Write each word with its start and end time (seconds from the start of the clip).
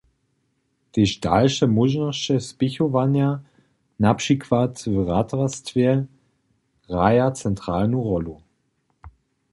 Tež 0.91 1.09
dalše 1.25 1.65
móžnosće 1.75 2.35
spěchowanja, 2.49 3.29
na 4.03 4.11
přikład 4.19 4.73
w 4.93 4.95
ratarstwje, 5.09 5.89
hraja 6.87 7.27
centralnu 7.41 7.97
rólu. 8.07 8.35